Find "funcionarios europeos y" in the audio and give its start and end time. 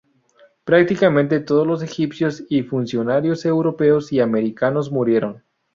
2.63-4.19